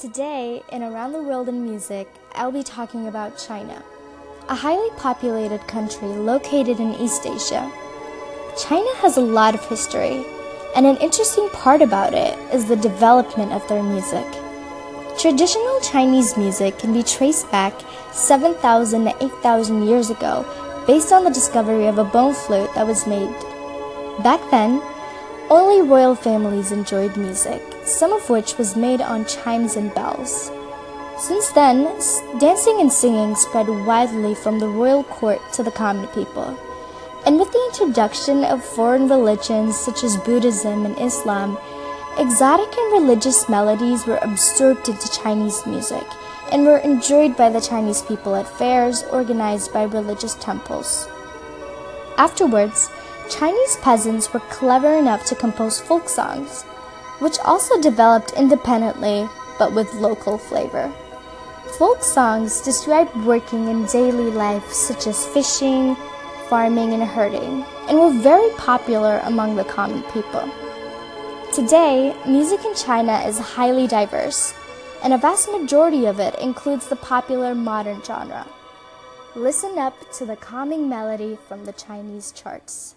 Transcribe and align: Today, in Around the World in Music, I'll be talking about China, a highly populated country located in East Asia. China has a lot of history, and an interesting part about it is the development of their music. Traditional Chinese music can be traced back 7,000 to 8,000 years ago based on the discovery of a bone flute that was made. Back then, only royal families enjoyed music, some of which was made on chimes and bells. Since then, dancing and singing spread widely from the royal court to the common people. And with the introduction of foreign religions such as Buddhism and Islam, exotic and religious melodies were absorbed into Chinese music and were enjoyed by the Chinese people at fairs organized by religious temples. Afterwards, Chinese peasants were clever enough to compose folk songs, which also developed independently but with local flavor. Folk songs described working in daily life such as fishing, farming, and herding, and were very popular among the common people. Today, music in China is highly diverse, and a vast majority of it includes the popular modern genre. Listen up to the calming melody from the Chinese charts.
Today, 0.00 0.62
in 0.72 0.82
Around 0.82 1.12
the 1.12 1.22
World 1.22 1.46
in 1.50 1.62
Music, 1.62 2.08
I'll 2.32 2.50
be 2.50 2.62
talking 2.62 3.06
about 3.06 3.36
China, 3.36 3.82
a 4.48 4.54
highly 4.54 4.88
populated 4.96 5.60
country 5.68 6.08
located 6.08 6.80
in 6.80 6.94
East 6.94 7.26
Asia. 7.26 7.70
China 8.56 8.88
has 9.02 9.18
a 9.18 9.20
lot 9.20 9.54
of 9.54 9.62
history, 9.68 10.24
and 10.74 10.86
an 10.86 10.96
interesting 11.02 11.50
part 11.50 11.82
about 11.82 12.14
it 12.14 12.38
is 12.50 12.64
the 12.64 12.76
development 12.76 13.52
of 13.52 13.68
their 13.68 13.82
music. 13.82 14.24
Traditional 15.18 15.78
Chinese 15.80 16.34
music 16.34 16.78
can 16.78 16.94
be 16.94 17.02
traced 17.02 17.50
back 17.50 17.74
7,000 18.10 19.04
to 19.04 19.22
8,000 19.22 19.86
years 19.86 20.08
ago 20.08 20.46
based 20.86 21.12
on 21.12 21.24
the 21.24 21.30
discovery 21.30 21.88
of 21.88 21.98
a 21.98 22.04
bone 22.04 22.32
flute 22.32 22.72
that 22.74 22.86
was 22.86 23.06
made. 23.06 23.36
Back 24.22 24.40
then, 24.50 24.80
only 25.50 25.86
royal 25.86 26.14
families 26.14 26.72
enjoyed 26.72 27.18
music, 27.18 27.60
some 27.90 28.12
of 28.12 28.30
which 28.30 28.56
was 28.56 28.76
made 28.76 29.00
on 29.00 29.26
chimes 29.26 29.76
and 29.76 29.94
bells. 29.94 30.50
Since 31.18 31.50
then, 31.50 31.84
dancing 32.38 32.80
and 32.80 32.90
singing 32.90 33.34
spread 33.34 33.68
widely 33.68 34.34
from 34.34 34.58
the 34.58 34.68
royal 34.68 35.04
court 35.04 35.40
to 35.52 35.62
the 35.62 35.70
common 35.70 36.06
people. 36.08 36.56
And 37.26 37.38
with 37.38 37.52
the 37.52 37.70
introduction 37.72 38.44
of 38.44 38.64
foreign 38.64 39.08
religions 39.08 39.76
such 39.76 40.02
as 40.02 40.16
Buddhism 40.16 40.86
and 40.86 40.98
Islam, 40.98 41.58
exotic 42.18 42.74
and 42.74 42.92
religious 42.92 43.48
melodies 43.48 44.06
were 44.06 44.18
absorbed 44.22 44.88
into 44.88 45.12
Chinese 45.12 45.66
music 45.66 46.06
and 46.50 46.64
were 46.64 46.78
enjoyed 46.78 47.36
by 47.36 47.50
the 47.50 47.60
Chinese 47.60 48.02
people 48.02 48.34
at 48.34 48.48
fairs 48.48 49.02
organized 49.12 49.72
by 49.72 49.82
religious 49.82 50.34
temples. 50.36 51.06
Afterwards, 52.16 52.88
Chinese 53.28 53.76
peasants 53.76 54.32
were 54.32 54.40
clever 54.40 54.94
enough 54.94 55.24
to 55.26 55.36
compose 55.36 55.80
folk 55.80 56.08
songs, 56.08 56.64
which 57.20 57.38
also 57.44 57.80
developed 57.80 58.32
independently 58.32 59.28
but 59.58 59.72
with 59.72 59.92
local 59.94 60.36
flavor. 60.36 60.92
Folk 61.78 62.02
songs 62.02 62.60
described 62.60 63.14
working 63.24 63.68
in 63.68 63.86
daily 63.86 64.30
life 64.30 64.72
such 64.72 65.06
as 65.06 65.26
fishing, 65.28 65.96
farming, 66.48 66.92
and 66.94 67.02
herding, 67.02 67.64
and 67.88 67.98
were 67.98 68.12
very 68.20 68.50
popular 68.56 69.20
among 69.24 69.54
the 69.54 69.64
common 69.64 70.02
people. 70.12 70.50
Today, 71.54 72.16
music 72.26 72.64
in 72.64 72.74
China 72.74 73.20
is 73.26 73.38
highly 73.38 73.86
diverse, 73.86 74.54
and 75.02 75.12
a 75.12 75.18
vast 75.18 75.50
majority 75.50 76.06
of 76.06 76.18
it 76.20 76.38
includes 76.38 76.88
the 76.88 76.96
popular 76.96 77.54
modern 77.54 78.02
genre. 78.02 78.46
Listen 79.36 79.78
up 79.78 79.94
to 80.12 80.24
the 80.26 80.36
calming 80.36 80.88
melody 80.88 81.38
from 81.48 81.64
the 81.64 81.72
Chinese 81.72 82.32
charts. 82.32 82.96